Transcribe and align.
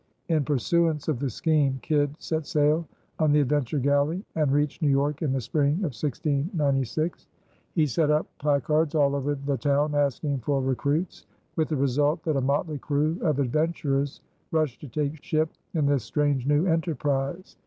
In 0.29 0.43
pursuance 0.43 1.07
of 1.07 1.19
the 1.19 1.29
scheme 1.29 1.77
Kidd 1.83 2.15
set 2.17 2.47
sail 2.47 2.87
on 3.19 3.31
the 3.31 3.39
Adventure 3.41 3.77
Galley 3.77 4.25
and 4.33 4.51
reached 4.51 4.81
New 4.81 4.89
York 4.89 5.21
in 5.21 5.31
the 5.31 5.39
spring 5.39 5.73
of 5.73 5.93
1696. 5.95 7.27
He 7.75 7.85
set 7.85 8.09
up 8.09 8.25
placards 8.39 8.95
all 8.95 9.15
over 9.15 9.35
the 9.35 9.57
town 9.57 9.93
asking 9.93 10.39
for 10.39 10.59
recruits, 10.59 11.27
with 11.55 11.67
the 11.69 11.77
result 11.77 12.23
that 12.23 12.35
a 12.35 12.41
motley 12.41 12.79
crew 12.79 13.19
of 13.21 13.37
adventurers 13.37 14.21
rushed 14.51 14.81
to 14.81 14.87
take 14.87 15.23
ship 15.23 15.49
in 15.75 15.85
this 15.85 16.03
strange 16.03 16.47
new 16.47 16.65
enterprise. 16.65 17.55